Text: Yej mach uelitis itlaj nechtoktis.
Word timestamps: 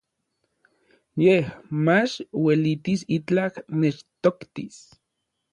Yej 1.23 1.41
mach 1.87 2.15
uelitis 2.45 3.07
itlaj 3.19 3.47
nechtoktis. 3.85 4.85